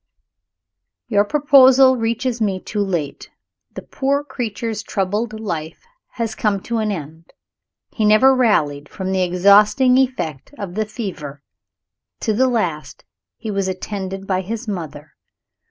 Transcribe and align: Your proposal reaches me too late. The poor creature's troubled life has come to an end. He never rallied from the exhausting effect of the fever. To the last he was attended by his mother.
Your 1.09 1.23
proposal 1.25 1.95
reaches 1.95 2.41
me 2.41 2.59
too 2.59 2.79
late. 2.79 3.29
The 3.75 3.83
poor 3.83 4.23
creature's 4.23 4.81
troubled 4.81 5.39
life 5.39 5.83
has 6.13 6.33
come 6.33 6.59
to 6.63 6.79
an 6.79 6.91
end. 6.91 7.31
He 7.91 8.03
never 8.03 8.35
rallied 8.35 8.89
from 8.89 9.11
the 9.11 9.21
exhausting 9.21 9.99
effect 9.99 10.55
of 10.57 10.73
the 10.73 10.87
fever. 10.87 11.43
To 12.21 12.33
the 12.33 12.47
last 12.47 13.05
he 13.37 13.51
was 13.51 13.67
attended 13.67 14.25
by 14.25 14.41
his 14.41 14.67
mother. 14.67 15.13